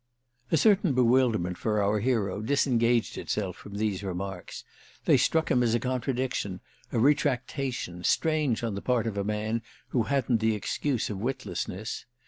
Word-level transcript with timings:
A 0.51 0.57
certain 0.57 0.93
bewilderment, 0.93 1.59
for 1.59 1.79
our 1.79 1.99
hero, 1.99 2.41
disengaged 2.41 3.19
itself 3.19 3.55
from 3.55 3.75
these 3.75 4.01
remarks: 4.01 4.63
they 5.05 5.15
struck 5.15 5.51
him 5.51 5.61
as 5.61 5.75
a 5.75 5.79
contradiction, 5.79 6.59
a 6.91 6.97
retractation, 6.97 8.03
strange 8.03 8.63
on 8.63 8.73
the 8.73 8.81
part 8.81 9.05
of 9.05 9.15
a 9.15 9.23
man 9.23 9.61
who 9.89 10.01
hadn't 10.01 10.39
the 10.39 10.55
excuse 10.55 11.11
of 11.11 11.19
witlessness. 11.19 12.07